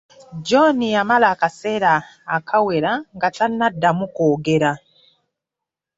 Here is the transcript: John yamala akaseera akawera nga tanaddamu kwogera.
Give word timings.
John 0.47 0.77
yamala 0.95 1.27
akaseera 1.33 1.93
akawera 2.35 2.91
nga 3.15 3.27
tanaddamu 3.35 4.05
kwogera. 4.15 4.71